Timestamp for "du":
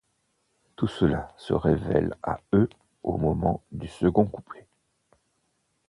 3.71-3.87